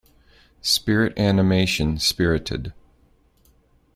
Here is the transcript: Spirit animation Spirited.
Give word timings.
Spirit 0.63 1.13
animation 1.15 1.99
Spirited. 1.99 2.73